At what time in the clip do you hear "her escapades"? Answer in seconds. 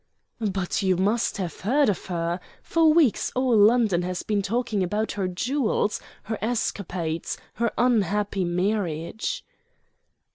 6.23-7.37